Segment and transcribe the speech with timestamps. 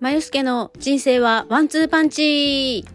[0.00, 2.86] まゆすけの人生はワンツーパンチ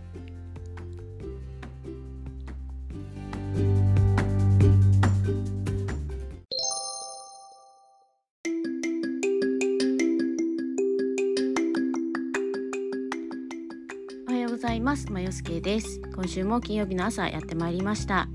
[14.28, 15.12] おはようございます。
[15.12, 16.02] まゆすけです。
[16.16, 18.28] 今週も金曜日の朝やってまいりました。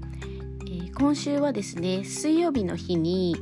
[0.68, 3.34] えー今週はですね、水曜日の日に、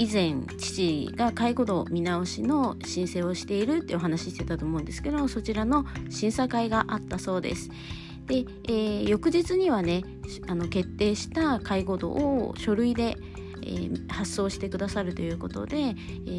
[0.00, 7.68] 以前父が介護度見直しの申請をしているってお話してたと思うんですけどそちらの審査会があったそうです。
[8.26, 10.02] で、えー翌日にはね
[10.48, 13.18] あの決定した介護度を書類で、
[13.62, 15.92] えー発送してくださるということで、え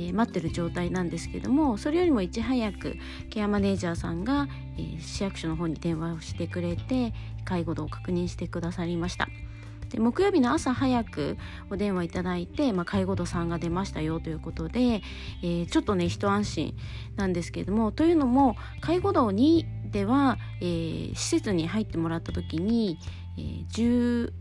[0.09, 2.95] ー待ってる状態なんですけどもそれよりもいち早く
[3.29, 7.13] ケアマネージャーさんが、えー市役所の方に電話をしてくれて
[7.45, 9.27] 介護度を確認してくださりました。
[9.91, 11.37] で木曜日の朝早く
[11.69, 15.01] お電話いただいて、まあ、介護度3が出ましたよということで、
[15.43, 16.75] えーちょっとね一安心
[17.15, 22.97] なんですけれどもというのも介護度2では、えー施設に入ってもらった時に、
[23.37, 24.31] えー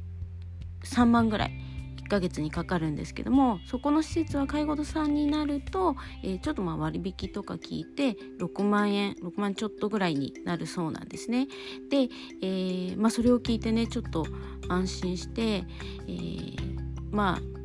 [0.82, 1.69] 13万ぐらい
[2.10, 11.46] ヶ月にかかるんですけどもそこの施設は介護度3になると、えーちょっとまあ割引とか聞いて6万円6万ちょっとぐらいになるそうなんですね。
[11.90, 12.08] で、
[12.42, 14.26] えーまあ、それを聞いてねちょっと
[14.68, 17.60] 安心して、えーまあ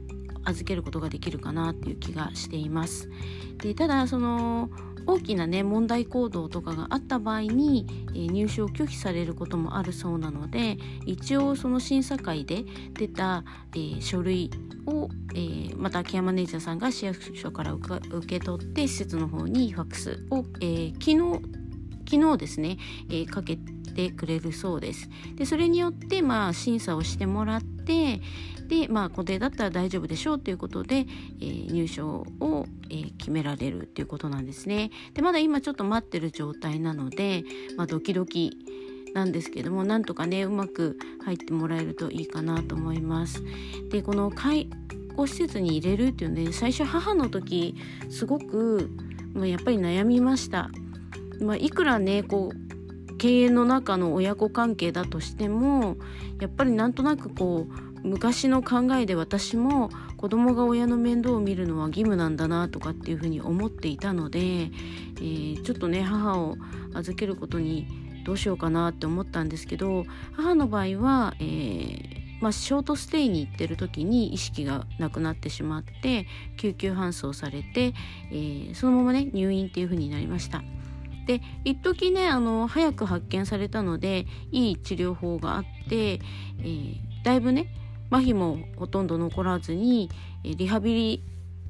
[0.45, 3.09] 預けることができるかなっていう気がしています。
[3.57, 4.69] でただその
[5.07, 14.51] 大きなね問題行動とかがあった場合に、えー入所を拒否されることもあるそうなので一応その審査会で出た、えー書類
[14.85, 21.65] を、えーまたケアマネージャーさんが市役所から受か受け取って施設の方にファックスを、えー昨日
[22.07, 22.77] 昨日ですね、
[23.09, 23.57] えーかけ
[23.95, 25.09] てくれるそうです。
[25.35, 28.21] でそれによって、まあ、審査をしてもらって
[28.67, 31.05] で、まあ、固定だったら大丈夫でしょうということで、
[31.39, 34.91] えー入所を、えー決められるっていうことなんですね。
[35.13, 37.43] でまだ今ちょっと待ってる状態なので、
[37.77, 38.51] まあ、ドキドキ
[39.13, 43.41] なんですけどもなんとかねうまく入ってもらえるといいかなと思います。
[43.89, 44.69] でこの介
[45.15, 47.75] 護施設に入れるっていうので最初母の時
[48.09, 48.91] すごく、
[49.33, 50.69] まあ、やっぱり悩みました。
[51.41, 52.64] まあ、いくらねこう
[53.25, 55.97] 経営の中の親子関係だとしても
[56.39, 66.55] やっぱりなんとなくこう昔の考えで私も子供が親の面倒を見るのは義務なんだなとかっていうふうに思っていたので、えーちょっとね母を
[66.93, 67.87] 預けることに
[68.25, 72.07] どうしようかなって思ったんですけど母の場合は、えー
[72.41, 77.95] まあ、ショートステイに行ってる時に意識がなくなってしまって救急搬送されて、
[78.29, 80.61] えーそのままね入院っていう風になりました。
[81.25, 87.67] で一時ねあの早く発見されたのでいい治療法があって、えーだいぶね
[88.11, 90.11] 麻痺もほとんど残らずに
[90.43, 91.23] リハビリ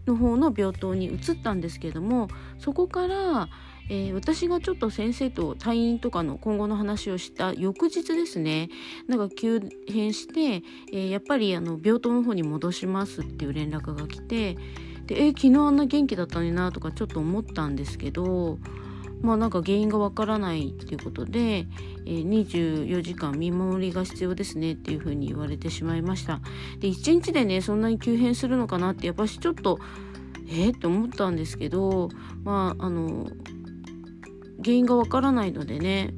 [0.06, 2.28] の方の病棟に移ったんですけども
[2.60, 3.48] そこから、
[3.90, 8.70] えー私がちょっと先生と退院とかの今後の話をした翌日ですね
[9.08, 14.56] なんか急変して、えーやっぱりあの病棟の方に戻しますっていう連絡が来て
[15.06, 18.60] でえー昨日あんな元気だったのになとかちょっと思ったんですけど
[19.22, 21.68] まあなんか原因がわからないっていうことで、
[22.06, 26.42] え24時間見守りが必要ですねっていうふうに言われてしまいました。
[26.80, 29.80] で1日でねそんなに急変するのかなってやっぱしちょっと
[30.48, 32.10] えー、って思ったんですけど
[32.44, 33.28] まああの
[34.64, 36.14] 原因がわからないのでね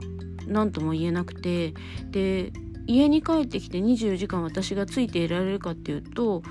[0.47, 1.73] 何とも言えなくて
[2.11, 2.51] で
[2.87, 6.41] 家に帰ってきて24時間私がついていられるかっていうと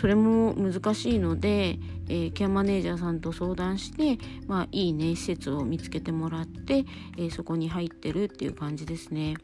[0.00, 6.84] それも難しいので、えーケアマネージャーさんと相談して、まあ、いいね施設を見つけてもらって、
[7.16, 9.36] えーそこに入ってるっていう感じですね。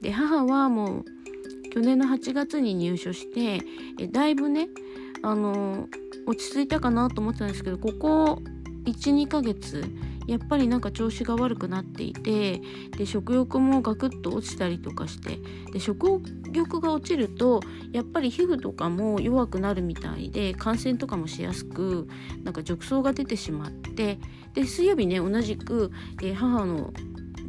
[0.00, 1.04] で母はもう
[1.70, 3.64] 去年の8月に入所して、
[3.98, 4.68] えだいぶね
[5.22, 5.88] あの
[6.26, 8.42] 落ち着いたかなと思ってたんですけどここ
[8.84, 9.84] 12ヶ月
[10.26, 12.60] やっぱりなんか調子が悪くなっていて
[12.96, 15.38] で食欲もガクッと落ちたりとかして
[15.72, 17.60] で食欲が落ちると
[17.92, 22.08] やっぱり皮膚とかも弱くなるみたいで感染とかもしやすく
[22.44, 24.18] なんか褥瘡が出てしまって
[24.54, 25.92] で水曜日ね同じく、
[26.22, 26.92] え母の、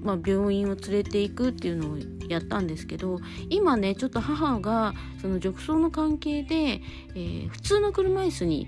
[0.02, 3.20] まあ、病院を連れて行くっていうのをやったんですけど
[3.50, 6.82] 今ねちょっと母がその褥瘡の関係で、
[7.16, 8.68] えー普通の車椅子に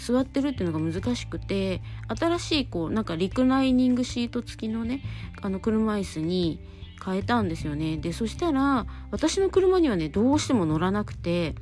[0.00, 5.02] 座ってるっていうのが難しくて新しいこうなんかリクライニングシート付きのね
[5.42, 6.60] あの車椅子に
[7.04, 7.96] 変えたんですよね。
[7.96, 11.54] でそしたら私の車にはねどうしても乗らなくて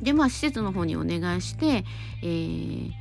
[0.00, 1.84] でまあ施設の方にお願いして、
[2.22, 2.99] えー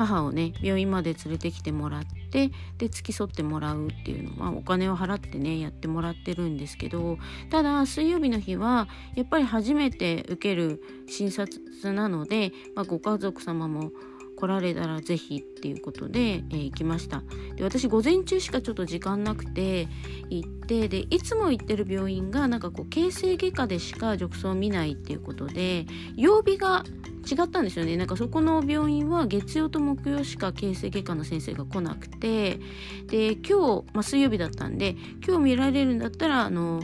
[0.00, 7.18] 母をね病院まで連れてきてもらってで付き添ってもらうっていうのは、お金を払ってねやってもらってるんですけど
[7.50, 11.60] ただ水曜日の日はやっぱり初めて受ける診察
[11.92, 13.90] なので、まあ、ご家族様も
[14.40, 17.22] 来られたら是非っていうことで、えー、行きました
[17.56, 19.86] で私午前中しかちょっと時間なくて
[20.30, 26.84] 行ってでいつも行ってる病院がなんかこう形成外科でしか褥瘡を見ないっていうことで曜日が
[27.30, 32.58] 違ったんですよねなんかそこの病院は月曜と木曜しか形成外科の先生が来なくて
[33.06, 34.96] で今日、まあ、水曜日だったんで
[35.26, 36.82] 今日見られるんだったらあの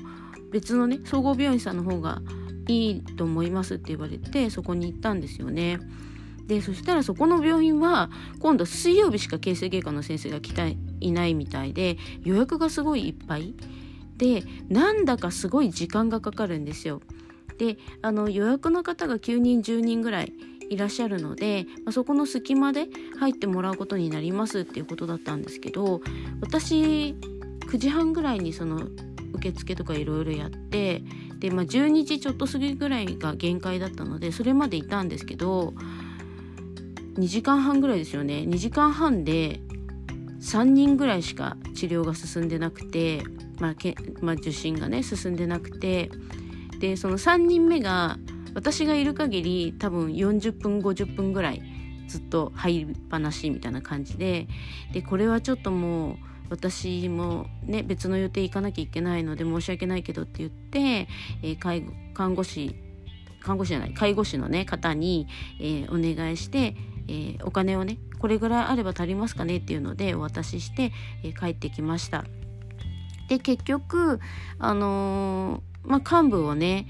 [0.52, 2.20] 別のね総合病院さんの方が
[2.68, 5.78] いいと思いますって言われてそこに行ったんですよね。
[6.46, 8.10] でそしたらそこの病院は
[8.40, 13.54] 今度水曜日しか形成外科の先生が来ていないみたいで予約がすごいいっぱい
[14.16, 17.02] でなんだかすごい時間がかかるんですよ。
[17.58, 20.32] であの予約の方が9人10人ぐらい
[20.68, 22.88] いらっしゃるので、まあ、そこの隙間で
[23.18, 26.00] 入ってもらうことになりますっていうことだったんですけど
[26.40, 27.14] 私
[27.66, 28.88] 9時半ぐらいにその
[29.34, 31.02] 受付とかいろいろやって
[31.38, 35.74] で、まあ、12時ちょっと過ぎぐらいが限界だったのでそれまでいたんですけど
[37.18, 38.44] 2時間半ぐらいですよね。
[38.46, 39.60] 2時間半で
[40.40, 43.22] 3人ぐらいしか治療が進んでなくて、
[43.58, 46.10] まあけまあ、受診がね進んでなくて。
[46.78, 48.18] でその3人目が
[48.54, 51.62] 私がいる限り多分40分50分ぐらい
[52.08, 54.46] ずっと入りっぱなしみたいな感じで。
[54.92, 56.16] でこれはちょっともう
[56.50, 61.08] 私もね別の予定行かなきゃいけないので申し訳ないけどって言って、
[61.42, 62.76] えー、介護看護師
[63.40, 65.26] 看護師じゃない介護士のね方に、
[65.60, 66.76] えー、お願いして、
[67.08, 70.92] えー、お金をねこれぐらいあれば足りますかねっていうのでお渡しして、
[71.22, 72.24] え帰ってきました。
[73.28, 74.20] で結局
[74.58, 76.86] あのまあ、幹部をね、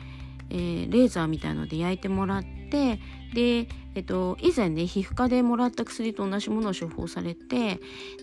[0.50, 2.98] えー、レーザーみたいので焼いてもらって
[3.34, 7.80] で、えっと、以前ね皮膚科でもらった薬と同じものを処方されて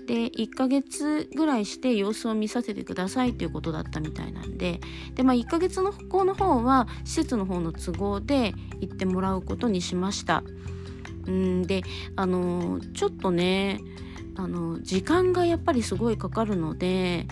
[0.08, 4.80] で1ヶ月ぐらいして様子を見させてくださいということだったみたいなんで
[5.14, 10.44] で、まあ、1ヶ月の方の方は施設の方の都合で行ってもらうことにしました。
[11.28, 11.84] うんで
[12.16, 13.80] あのちょっとね
[14.36, 17.28] あの時間がやっぱりすごいかかるので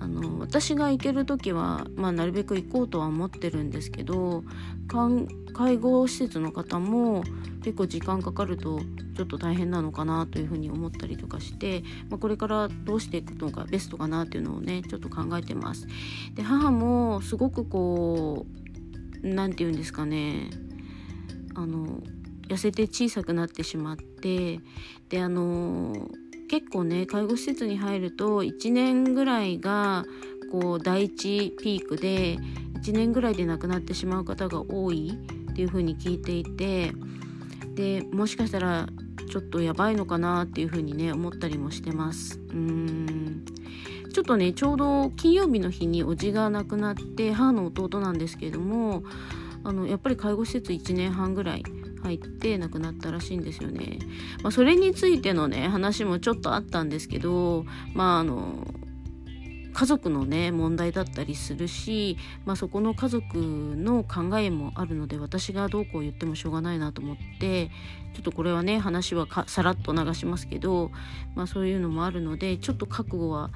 [0.00, 4.44] あの私が行ける時は、まあ、なるべく行こうとは思ってるんですけど
[5.52, 7.24] 介護施設の方も
[7.62, 8.80] 結構時間かかると
[9.16, 15.86] ちょっと大変なのかなというふうに思ったりとかして、まあ、これからどうしていくのがベストかなっていうのをねちょっと考えてます。
[16.34, 18.46] で母もすごくこ
[19.22, 20.50] う何て言うんですかね
[21.54, 22.00] あの
[22.48, 24.60] 痩せて小さくなってしまって
[25.08, 26.08] であの
[26.48, 30.04] 結構ね介護施設に入ると1年ぐらいが
[30.50, 32.38] こう第一ピークで
[32.82, 35.12] 1年ぐらいで亡くなってしまう方が多い
[35.50, 36.92] っていうふうに聞いていて
[37.74, 38.88] でもしかしたら
[39.30, 42.40] ちょっとやばいのかなっていうふうにね思ったりもしてます。
[42.48, 43.44] うーん。
[44.12, 49.04] ちょっとねちょうど金曜日の日におじが亡くなって母の弟なんですけれども
[49.62, 51.62] あのやっぱり介護施設1年半ぐらい
[52.02, 53.98] 入って亡くなったらしいんですよね。
[54.42, 57.64] まあ、それについてのね話もちょっとあったんですけど
[57.94, 58.66] まああの
[59.78, 67.70] 家族のね問題だったりするし、まあ、そこの家族の考えもあるので私がどうこう言ってもしょうがないなと思って
[68.12, 70.90] ちょっとこれはね話はさらっと流しますけど、
[71.36, 73.50] まあ、そういうのもあるのでちょっと覚悟は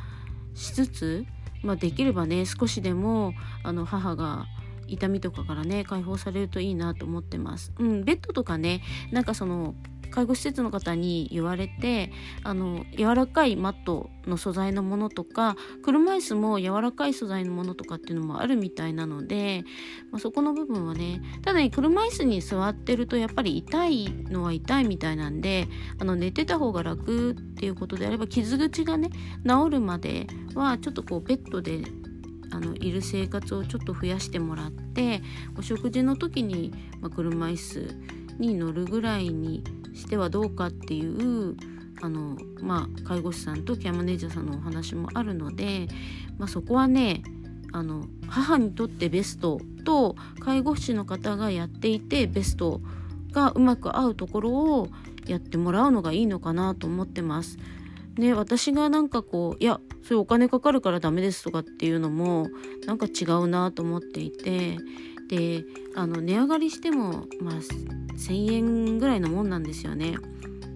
[0.54, 1.26] しつつ、
[1.64, 3.34] まあ、できればね少しでも
[3.64, 4.46] あの母が
[4.92, 7.72] 痛みとかからね解放されるといいなと思ってます。
[7.78, 9.74] うん、ベッドとかねなんかその
[10.12, 12.12] 介護施設の方に言われて
[12.44, 19.64] あの柔らかいマットの素材のものとか車椅子も柔らかい素材のものとかっていうのもあるみたいなので、
[20.12, 25.66] まあ、そこの部分はねただね車椅子に座ってるとやっぱり痛いのは痛いみたいなんで
[25.98, 29.10] あの寝てた方が楽っていうことであれば傷口がね
[29.46, 31.82] 治るまではちょっとこうベッドで
[32.52, 35.22] あのいる生活をちょっと増やしてもらって
[35.58, 37.96] お食事の時に、まあ、車椅子
[38.38, 41.56] に乗るぐらいにしてはどうかっていう
[42.02, 45.88] あの、まあ、介護士さんとケアマネージャーさんのお話もあるので、
[46.38, 47.22] まあ、そこはね
[47.72, 52.82] あの母にとってベストと介護士の方がやっていてベスト
[53.32, 54.88] がうまく合うところを
[55.26, 57.56] やってもらうのがいいのかなと思ってます。
[58.18, 62.48] ね、私がなんかこういやそれお金かかるからダメですとかっていうのも
[62.86, 64.76] なんか違うなと思っていて
[65.28, 65.64] で
[65.94, 70.16] あの値上がりしてもまあ1,000円ぐらいのもんなんですよね。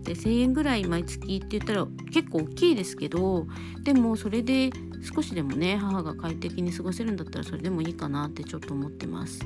[0.03, 3.47] で1,000円ぐらい毎月って言ったら結構大きいですけど
[3.83, 4.71] でもそれで
[5.15, 9.41] 少しでもね母が快適に過ごせるんだったらそれでもいいかなってちょっと思ってます。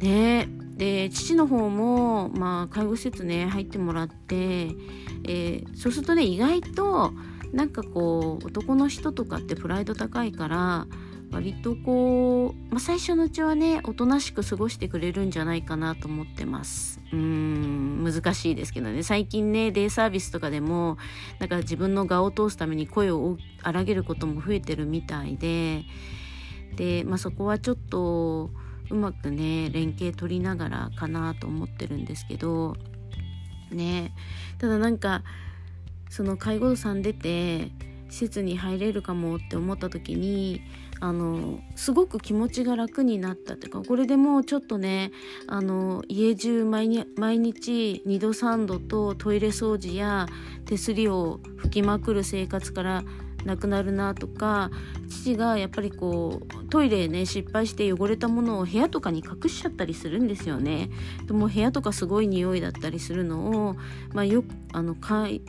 [0.00, 0.48] ね。
[0.76, 4.70] で父の方も、まあ、介護施設ね入ってもらって、
[5.24, 7.12] えー、そうするとね意外と
[7.52, 10.86] なんかこう男の人とかってプライド高いから
[11.32, 17.00] 割とこう、まあ、最初のうちはねおとなしく過ごしてくれるんじゃないかなと思ってます。
[17.12, 19.02] うん難しいですけどね。
[19.02, 20.96] 最近ねデイサービスとかでも
[21.38, 25.84] なんか自分の顔を通すために声を荒げることも増えてるみたいで
[26.76, 28.50] で、まあ、そこはちょっと
[28.90, 32.76] うまくね連携取りながらかなと思ってるんですけど
[33.70, 34.12] ね。
[34.58, 35.22] ただなんか
[36.08, 37.70] その介護さん出て
[38.08, 40.60] 施設に入れるかもって思った時に
[41.00, 45.12] あのすごく気持ちが楽になったっていうかこれでもうちょっとね
[45.46, 50.26] あの家中毎日2度3度とトイレ掃除や
[50.66, 53.02] 手すりを拭きまくる生活から
[53.44, 54.70] なくなるなとか
[55.08, 60.90] 父がやっぱりこうトイレね失敗して汚れたものを部屋とかに隠しちゃったりするんですよね。
[61.26, 63.76] でも部屋とかすごい匂いだったりするのを、
[64.12, 65.42] まあ、よあの解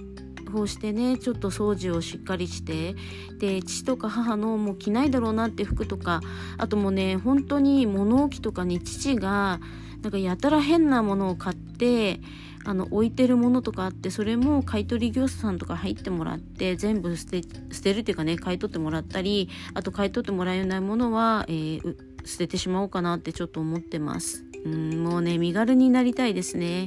[0.51, 2.95] 放してねちょっと掃除をしっかりして
[3.39, 6.21] で父とか母のもう着ないだろうなって服とか
[6.57, 9.59] あともうね本当に物置とかに父が
[10.01, 12.19] なんかやたら変なものを買って
[12.63, 17.41] あの置いてるものとかあってそれも買取業者さんとか入ってもらって全部捨て
[17.71, 24.45] 捨てるっていうかね買い取ってもらったりあと買い取ってもらえないものは、えー、捨ててしまおうかなってちょっと思ってます。
[24.63, 26.85] うんもうね身軽になりたいですね。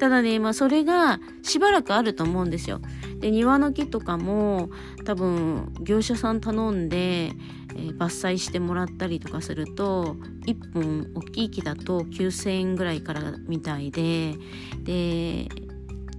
[0.00, 2.80] ただねまあそれがしばらくあると思うんですよ。
[3.20, 4.70] で庭の木とかも
[5.04, 7.32] 多分業者さん頼んで
[7.74, 14.34] えー、伐採してもらったりとかすると1本大きい木だと9,000円ぐらいからみたいで
[14.82, 15.48] で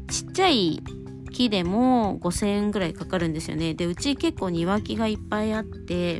[0.07, 0.83] ちっちゃい
[1.31, 3.73] 木でも5,000円ぐらいかかるんですよね。
[3.73, 6.19] でうち結構庭木がいっぱいあって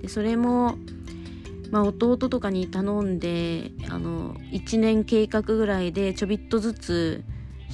[0.00, 0.78] でそれも
[1.70, 7.24] まあ、弟とかに頼んであの1年計画ぐらいでちょびっとずつ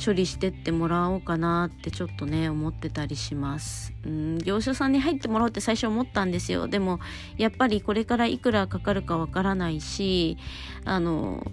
[0.02, 7.00] 処理してってもらおうかなってちょっとね思ってたりしますうん業者さんに入ってもらおうって最初思ったんですよでも
[7.36, 10.36] やっぱりこれからいくらかかるかわからないし
[10.84, 11.46] あの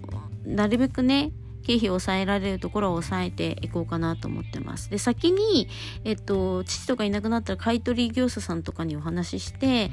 [0.44, 1.32] なるべくね
[1.62, 4.90] 経費を抑えられるところを抑えていこうかなと思ってます。
[4.90, 5.68] で、先に、
[6.04, 9.90] えっと、父とかいなくなったら買取業者さんとかにお話しして、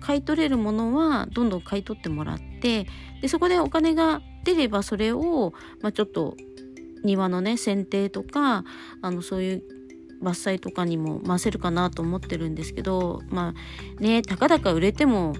[0.00, 2.86] 買い取れるものはどんどん買い取ってもらって、
[3.22, 6.36] で、そこでお金が出ればそれを、まあ、ちょっと
[7.04, 8.64] 庭のね剪定とか
[9.02, 9.62] あのそういう
[10.22, 13.54] 伐採とかにも回せるかなと思ってるんですけどま
[13.98, 15.34] あねたかだか売れても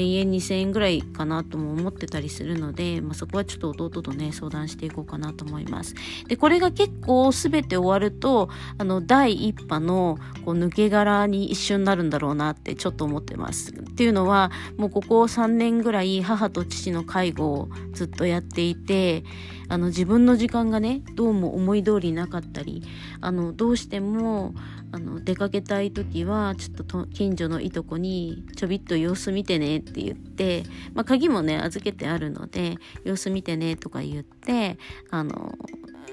[0.00, 5.94] 1,000円2,000円ぐらいかなとも思ってたりするので、まあ、そこはちょっと弟とね相談していこうかなと思います。
[6.28, 8.48] でこれが結構全て終わると
[8.78, 13.72] あの第一波のこう抜け殻に一瞬なるんだろうなってちょっと思ってます。
[13.72, 19.24] っていうのはもうここ3年ぐらい母と父の介護をずっとやっていて
[19.68, 22.82] あの自分の時間がねどうも思い通りなかったり
[23.20, 24.54] あのどうしても
[24.96, 30.62] あの出かけたい時はちょっと近所のいとこにちょびっと様子見てねって言って、
[30.94, 34.78] まあ、鍵もね預けてあるので様子見てねとか言って
[35.10, 35.52] あの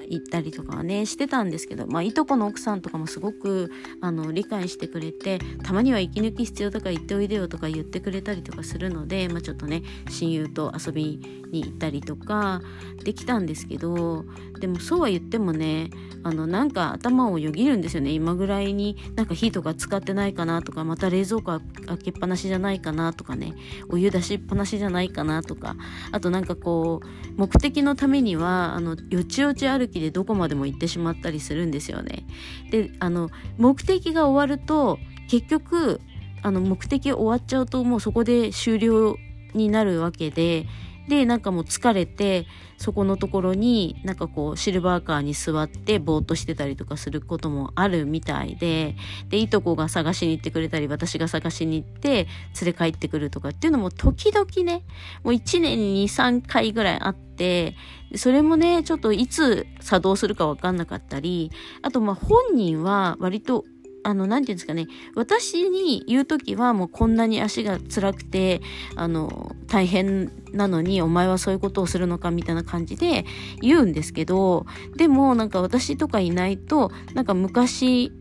[0.08, 3.70] 行ったりとかはねしてたんですけど、まあ、いとこの奥さんとかもすごく
[4.00, 11.20] あの理解してくれてたまには息抜き必要だか行っておいでよとか言ってくれたりとかするので、まあ、ちょっとね親友と遊び
[11.50, 12.60] に行ったりとか
[13.04, 14.24] できたんですけど
[14.60, 15.90] でもそうは言ってもね
[16.22, 18.10] あのなんか頭をよぎるんですよね。
[18.10, 23.54] 今ぐらいになんか火とか使ってないかなとかまた冷蔵庫開けっぱなしじゃないかなとかね
[23.90, 25.76] お湯出しっぱなしじゃないかなとか
[26.12, 27.06] あとなんかこう
[27.36, 32.24] 目的のためにはあのよちよち歩きでどこまでも行ってしまったりするんですよね。
[32.70, 34.98] であの目的が終わると
[35.28, 36.00] 結局
[36.42, 39.16] あの目的終わっちゃうともうそこで終了
[39.54, 40.66] になるわけで
[41.08, 42.46] でなんかもう疲れて
[42.78, 48.96] そこのところになんかこうシルバーカーに座ってぼーっとしてたりとかすることもあるみたいで
[49.28, 52.26] でいとこが探しに行ってくれたり私が探しに行って
[52.60, 54.84] 連れ帰ってくるとかっていうのも時々ね
[55.22, 57.76] もう1年に3回ぐらいあって
[58.16, 61.50] それもねちょっといつ作動するか分かんなかったり
[61.82, 63.64] あとまあ本人は割と
[64.04, 68.60] あの、なんていうんですかね、私に言う時はもうこんなに足が辛くて、
[68.94, 73.24] あの、大変なのにお前はそういうことをするのかみたいな感じで
[73.60, 78.12] 言うんですけど、でもなんか私とかいないと、なんか昔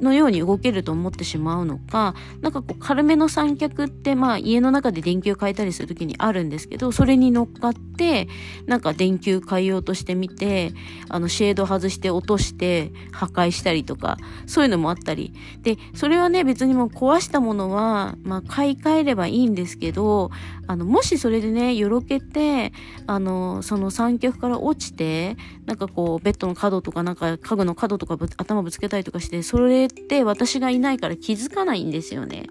[0.00, 8.28] のように動けると思ってしまうのか、なんかこう軽めの三脚ってまあ家の中で電球変えたりする時にあるんですけど、それに乗っかって、
[8.66, 10.72] なんか電球変えようとしてみて、
[11.08, 15.32] あのシェード外して落として破壊したりとか、そういうのもあったり。
[15.62, 20.30] で、それはね別にもう壊したものは、まあ買い替えればいいんですけど、
[20.68, 22.72] あの、もしそれでね、よろけて、
[23.06, 32.46] あの、その三脚から落ちて、なんかこうベッドの角とかなんか家具の角とか頭ぶつけたりとかして、それって私がいないから気づかないんですよね。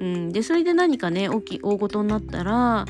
[0.00, 2.84] うん、でそれで何かね大きい大ごとになったら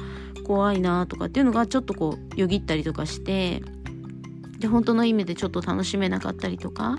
[0.44, 3.62] 怖いなとかっていうのがちょっとこうよぎったりとかして
[4.58, 6.96] で本当の意味でちょっと楽しめなかったりとか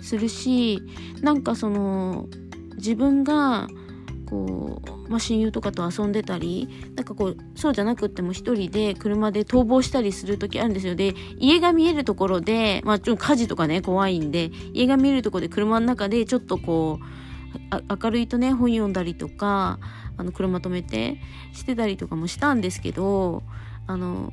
[0.00, 0.82] するし
[1.20, 2.28] なんかその
[2.76, 3.68] 自分が
[4.26, 10.94] こう、まあ、親友とかと遊んでたりなんかこうそうじゃなくっても一人で車で逃亡したりする時あるんですよ。
[10.94, 19.78] で家が見えるところで、まあ、ちょっと火事とかね怖いんで家が見えるところで車の中でちょっとこう明るいとね本読んだりとか
[20.16, 21.20] あの車止めて
[21.52, 23.42] してたりとかもしたんですけど
[23.86, 24.32] あの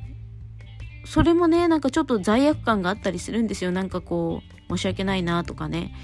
[1.06, 3.70] それもねなんかちょっと罪悪感があったりするんですよ。
[3.70, 5.94] なんかこう申し訳ないなとかね。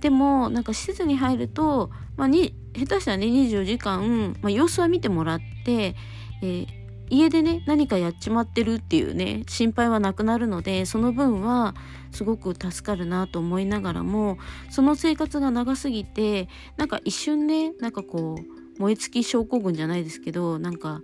[0.00, 5.94] でもなんか施設に入ると、まあ、に下手したらね24時間、まあ、様子は見てもらって、
[6.42, 6.66] えー、
[7.08, 11.74] 家でね何かやっちまってるっていうね心配はなくなるのでその分は
[12.12, 14.38] すごく助かるなと思いながらも
[14.70, 21.00] その生活が長すぎてなんか一瞬ねなんかこう燃え尽き症候群じゃないですけどなんか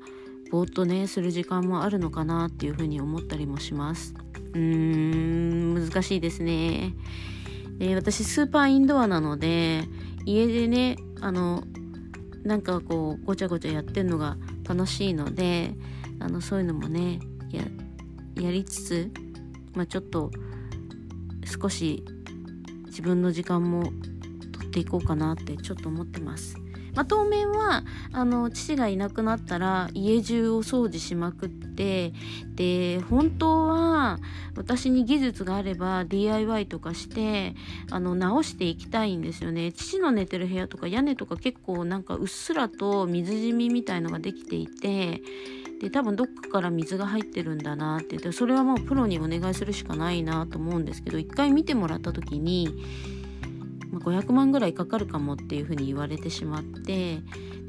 [0.50, 4.14] ぼーっとねする時間もあるのかなっていうふうに思ったりもします。
[4.52, 6.94] うーん難しいですね。
[7.78, 9.84] で私スーパーインドアなので
[10.24, 11.64] 家でねあの
[12.44, 14.36] なんかこうごちゃごちゃやってんのが
[14.68, 15.74] 楽しいので
[16.20, 17.20] あのそういうのもね
[18.40, 19.10] やりつつ、
[19.74, 20.30] まあ、ちょっと
[21.44, 22.04] 少し
[22.86, 23.92] 自分の時間も
[24.52, 26.56] 取っていこうかなってちょっと思ってます。
[26.94, 32.12] まあ、当面はあの父がいなくなったら家中を掃除しまくって
[32.54, 34.18] で本当は
[34.56, 37.54] 私に技術があれば DIY とかして
[37.90, 39.72] あの直していきたいんですよね。
[39.72, 45.22] 父の寝てる部屋とか屋根とか結構なんかうっすらと水染みみたいのができていて
[45.80, 52.68] で多分どっかから水が入ってるんだなってってそれはもうプロにお願いするしかないなと思うんですけど一回見てもらった時に
[53.92, 57.20] ま、500万ぐらいかかるかもっていうふうに言われてしまって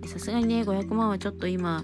[0.08, 1.84] さすがにね500万はちょっと今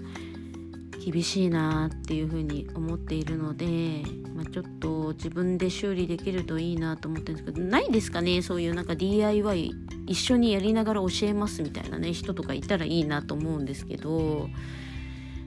[1.04, 4.02] 厳しいなっていうふうに思っているので、
[4.34, 9.72] まあ、ちょっと自分で修理できるといいなと思ってるんですけどないですかねそういうなんか DIY
[10.06, 14.48] 一緒にやりながら教えますみたいなね人とかいたらいいなと思うんですけど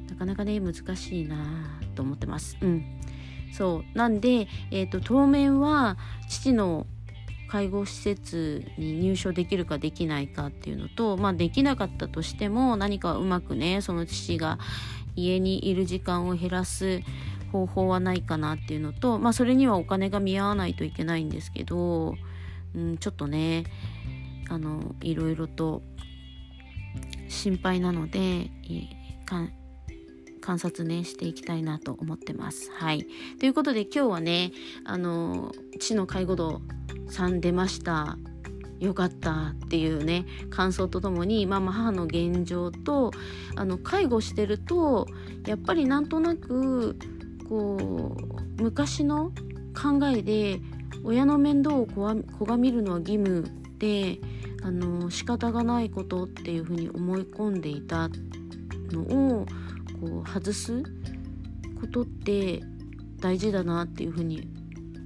[0.10, 2.58] なかなかね難しいなと思ってます。
[2.62, 3.00] うん
[3.52, 5.96] そうなんで、えーと当面は
[6.28, 6.88] 父の
[7.54, 14.58] 介護施設に入所できるかできないかっていうのと、まあ、できなかったとしても何かうまくねその父が
[15.16, 17.02] 家にいる時間を減らす
[17.52, 22.16] 方法はないかなっていうのと、まあ、それにはお金が見合わないといけないんですけど、
[22.76, 23.66] うん、ちょっとね
[24.50, 25.84] あのいろいろと
[27.28, 28.50] 心配なので
[30.42, 32.72] 観察ねしていきたいなと思ってます。
[32.72, 33.06] はい、
[33.40, 34.52] ということで今日はね
[34.86, 36.62] あの知の介護度
[37.10, 38.18] 3出ました。
[38.80, 43.12] よかったっていうね感想とともに、まあ、まあ母の現状と
[43.56, 45.08] あの介護してると
[45.48, 46.98] やっぱりなんとなく
[47.48, 48.18] こ
[48.60, 49.32] う昔の
[49.74, 50.60] 考えで
[51.06, 53.46] 親の面倒を子が見るのは義務
[53.80, 54.20] で
[54.64, 58.10] あの仕方がないことっていうふうに思い込んでいた
[58.92, 59.02] の
[59.40, 59.46] を
[60.00, 60.84] こう外す
[61.80, 62.62] ことって
[63.20, 64.48] 大事だなっていうふうに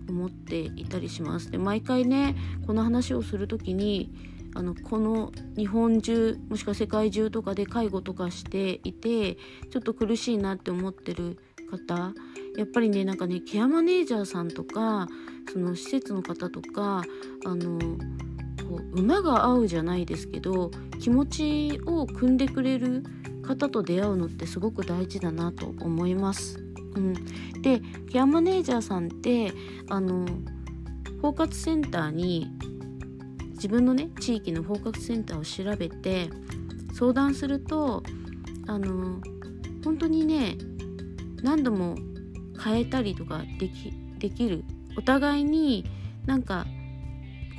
[0.10, 1.52] 思っていたりします。
[1.52, 4.12] で毎回ねこの話をする時に
[4.56, 11.38] あのこの日本中もしくは世界中とかで介護とかしていてちょっと苦しいなって思ってる
[11.70, 12.14] 方
[12.58, 15.08] やっぱりねなんかねケアマネージャーさんとか
[15.52, 17.04] その施設の方とか
[17.46, 17.80] あの
[18.68, 23.04] こう馬が合うじゃないですけど気持ちを汲んでくれる
[23.44, 26.67] 方と出会うのってすごく大事だなと思います。
[26.98, 27.82] うん、で
[28.12, 29.54] ケアマネージャーさんって
[29.90, 30.26] あの
[31.22, 32.48] 包括センターに
[33.54, 36.30] 自分のね地域の包括センターを調べて
[36.94, 38.04] 相談すると
[38.68, 39.22] あの
[39.84, 40.58] 本当にね
[41.42, 41.96] 何度も
[42.64, 44.64] 変えたりとかできできる
[44.98, 45.86] お互いに
[46.26, 46.66] なんか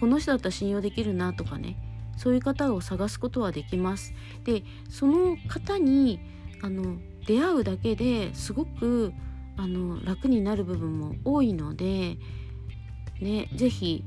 [0.00, 1.76] この人だったら信用できるなとかね
[2.16, 4.12] そういう方を探すことはできます。
[4.44, 6.20] でその方に
[6.62, 9.12] あの出会うだけですごく
[9.58, 12.16] あの楽になる部分も多いので
[13.20, 14.04] ね是非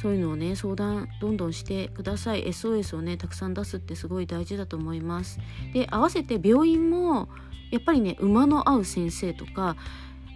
[0.00, 2.44] そういうのをね相談どんどんしてください。
[2.46, 5.40] SOS をねたくさん出すってすごい大事だと思います。
[5.72, 7.28] で合わせて病院も
[7.72, 9.76] やっぱりね馬の合う先生とか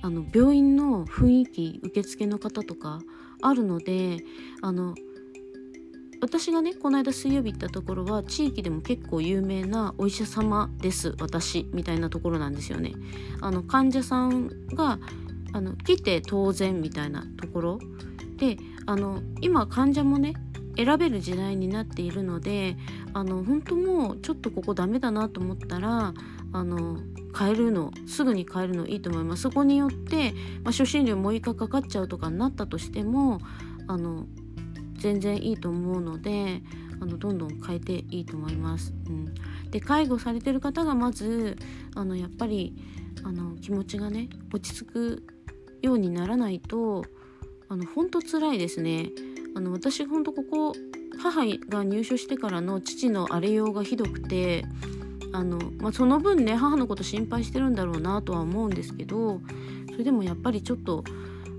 [0.02, 3.00] あの病院の雰囲気受付の方とか
[3.40, 4.24] あるので
[4.62, 4.96] あの
[6.22, 12.92] 私がねこの間水曜日行ったところは地域でも結構有名なお医者様です私みたいなところなんですよね。
[13.40, 15.00] あの患者さんが
[15.52, 17.78] あの来て当然みたいなところ
[18.36, 18.56] で
[18.86, 20.34] あの今患者もね
[20.76, 22.76] 選べる時代になっているので
[23.14, 26.14] あの本当もうちょっとここダメだなと思ったら
[26.52, 26.98] あの
[27.36, 33.40] 変えるのすぐに変えるのいいと思いますそこによって、まあ、初診料もう一回かかっちゃうとかになったとしても
[33.88, 34.26] あの
[35.02, 36.62] 全然いいと思うので
[37.00, 38.94] あのどんどん変えていいと思います。
[39.08, 39.34] うん、
[39.72, 41.56] で介護されてる方がまず
[41.96, 42.76] あのやっぱり
[43.24, 45.26] あの気持ちがね落ち着く
[45.82, 47.04] ようにならないと
[47.68, 49.10] あの本当辛いですね。
[49.56, 50.72] あの私本当ここ
[51.18, 54.64] 母が入所してからの父の荒れようがひどくて
[55.32, 59.40] あの、まあ、その分ね母のこと心配してるんだろうなとは思うんですけど
[59.90, 61.02] それでもやっぱりちょっと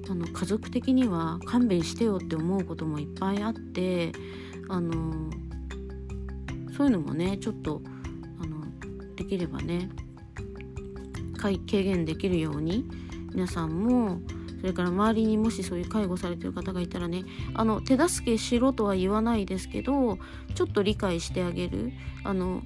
[0.09, 4.11] あの家族的には勘弁してよって思うこともいっぱいあって
[4.69, 5.29] あの
[6.75, 7.81] そういうのもねちょっと
[8.41, 8.65] あの
[9.15, 9.89] できればね
[11.41, 12.85] 軽減できるように
[13.33, 14.19] 皆さんも
[14.61, 20.17] それから周りにもしそういう介護されてる方がいたらねあの手助けしろとは言わないですけど
[20.55, 21.91] ちょっと理解してあげる。
[22.23, 22.63] あの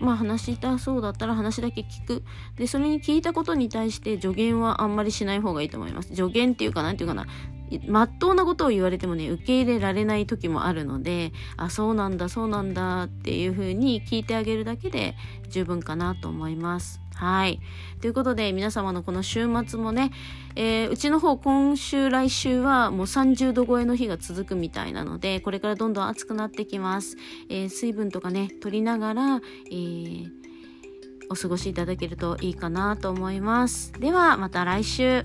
[0.00, 2.22] まあ話したそうだったら話だけ聞く。
[2.56, 6.14] で、それに聞いたことに対して助言はあんまりしない方がいいと思います。
[6.14, 7.26] 助言っていうかなんていうかな。
[7.86, 15.14] まっとうなことを言われてもね、受け入れられない時もあるので、あ、そうなんだ、そうなんだっていう風に聞いてあげるだけで
[15.48, 17.00] 十分かなと思います。
[17.14, 17.60] はい。
[18.00, 20.10] ということで、皆様のこの週末もね、
[20.56, 27.16] えー、うちの方、今週、来週はもう30度超えの日が続くみたいなので、これからどんどん暑くなってきます。
[27.48, 30.28] えー、水分とかね、取りながら、えー、
[31.30, 33.92] お過ごしいただけるといいかなと思います。
[33.92, 35.24] では、また来週。